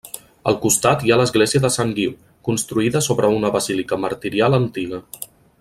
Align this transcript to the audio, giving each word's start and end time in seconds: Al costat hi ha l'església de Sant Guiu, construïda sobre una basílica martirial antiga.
Al 0.51 0.55
costat 0.61 1.03
hi 1.07 1.11
ha 1.11 1.17
l'església 1.21 1.61
de 1.67 1.71
Sant 1.75 1.93
Guiu, 1.99 2.15
construïda 2.49 3.05
sobre 3.11 3.33
una 3.37 3.55
basílica 3.59 4.03
martirial 4.07 4.63
antiga. 4.63 5.05